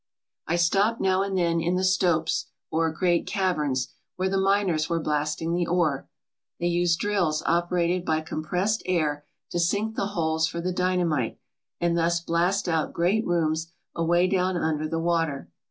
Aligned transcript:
I 0.47 0.55
stopped 0.55 0.99
now 0.99 1.21
and 1.21 1.37
then 1.37 1.61
in 1.61 1.75
the 1.75 1.83
stopes, 1.83 2.47
or 2.71 2.89
great 2.91 3.27
caverns, 3.27 3.89
where 4.15 4.31
the 4.31 4.39
miners 4.39 4.89
were 4.89 4.99
blasting 4.99 5.53
the 5.53 5.67
ore. 5.67 6.09
They 6.59 6.65
use 6.65 6.95
drills 6.95 7.43
operated 7.45 8.03
by 8.03 8.21
compressed 8.21 8.81
air 8.87 9.25
to 9.51 9.59
sink 9.59 9.95
the 9.95 10.07
holes 10.17 10.47
for 10.47 10.59
the 10.59 10.73
dyna 10.73 11.05
mite, 11.05 11.37
and 11.79 11.95
thus 11.95 12.19
blast 12.19 12.67
out 12.67 12.93
great 12.93 13.23
rooms 13.27 13.73
away 13.95 14.25
down 14.25 14.57
under 14.57 14.87
the 14.87 14.97
water. 14.97 15.51